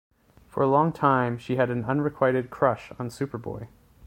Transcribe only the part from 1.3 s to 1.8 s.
she had